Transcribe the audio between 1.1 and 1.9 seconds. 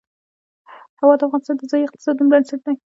د افغانستان د ځایي